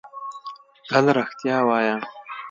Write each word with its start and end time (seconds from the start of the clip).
تل 0.89 1.05
رښتیا 1.17 1.57
وایۀ! 1.67 1.95